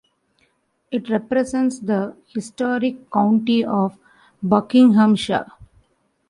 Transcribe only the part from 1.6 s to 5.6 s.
the historic county of Buckinghamshire.